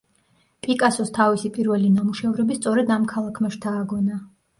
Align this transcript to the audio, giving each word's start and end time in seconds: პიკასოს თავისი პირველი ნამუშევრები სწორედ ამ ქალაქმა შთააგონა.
პიკასოს 0.67 1.11
თავისი 1.17 1.51
პირველი 1.57 1.91
ნამუშევრები 1.97 2.57
სწორედ 2.61 2.95
ამ 2.97 3.05
ქალაქმა 3.13 3.53
შთააგონა. 3.57 4.19